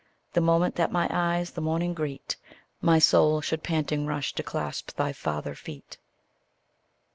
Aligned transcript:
The 0.33 0.41
moment 0.41 0.73
that 0.77 0.91
my 0.91 1.07
eyes 1.11 1.51
the 1.51 1.61
morning 1.61 1.93
greet, 1.93 2.35
My 2.81 2.97
soul 2.97 3.39
should 3.39 3.61
panting 3.61 4.07
rush 4.07 4.33
to 4.33 4.41
clasp 4.41 4.93
thy 4.95 5.13
father 5.13 5.53
feet. 5.53 5.99